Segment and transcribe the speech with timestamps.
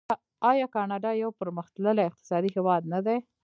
[0.49, 3.17] آیا کاناډا یو پرمختللی اقتصادي هیواد نه دی؟